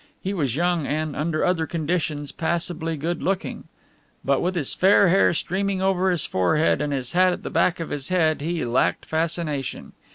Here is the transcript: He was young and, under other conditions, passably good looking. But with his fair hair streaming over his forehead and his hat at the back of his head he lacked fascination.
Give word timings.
He 0.19 0.33
was 0.33 0.55
young 0.55 0.87
and, 0.87 1.15
under 1.15 1.45
other 1.45 1.67
conditions, 1.67 2.31
passably 2.31 2.97
good 2.97 3.21
looking. 3.21 3.65
But 4.25 4.39
with 4.41 4.55
his 4.55 4.73
fair 4.73 5.09
hair 5.09 5.31
streaming 5.35 5.79
over 5.79 6.09
his 6.09 6.25
forehead 6.25 6.81
and 6.81 6.91
his 6.91 7.11
hat 7.11 7.33
at 7.33 7.43
the 7.43 7.51
back 7.51 7.79
of 7.79 7.91
his 7.91 8.09
head 8.09 8.41
he 8.41 8.65
lacked 8.65 9.05
fascination. 9.05 9.91